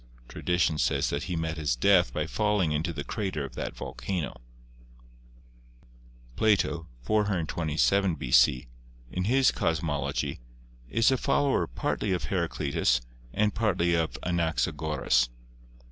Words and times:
Tradition 0.27 0.79
says 0.79 1.11
that 1.11 1.25
he 1.25 1.35
met 1.35 1.57
his 1.57 1.75
death 1.75 2.11
by 2.11 2.25
falling 2.25 2.71
into 2.71 2.91
the 2.91 3.03
crater 3.03 3.45
of 3.45 3.53
that 3.53 3.75
volcano. 3.75 4.41
Plato 6.35 6.87
(427 7.03 8.15
B.C.), 8.15 8.67
in 9.11 9.25
his 9.25 9.51
Cosmology, 9.51 10.39
is 10.89 11.11
a 11.11 11.17
follower 11.17 11.67
partly 11.67 12.13
of 12.13 12.23
Heraclitus 12.23 13.01
and 13.31 13.53
partly 13.53 13.93
of 13.93 14.17
Anaxagoras. 14.23 15.29